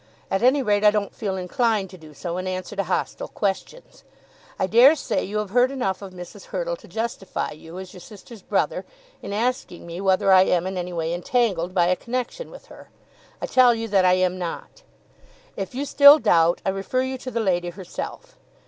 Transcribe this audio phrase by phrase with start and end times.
[0.31, 4.03] At any rate, I don't feel inclined to do so in answer to hostile questions.
[4.57, 6.45] I dare say you have heard enough of Mrs.
[6.45, 8.83] Hurtle to justify you, as your sister's brother,
[9.21, 12.89] in asking me whether I am in any way entangled by a connection with her.
[13.43, 14.81] I tell you that I am not.
[15.55, 18.39] If you still doubt, I refer you to the lady herself.